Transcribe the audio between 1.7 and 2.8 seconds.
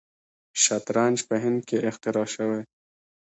اختراع شوی.